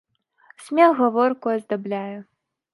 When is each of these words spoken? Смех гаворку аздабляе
Смех 0.65 0.91
гаворку 1.01 1.47
аздабляе 1.55 2.19